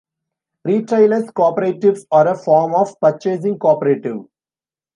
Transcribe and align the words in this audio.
Retailers' 0.65 1.29
cooperatives 1.31 2.07
are 2.11 2.29
a 2.29 2.35
form 2.35 2.73
of 2.73 2.99
purchasing 3.01 3.59
cooperative. 3.59 4.21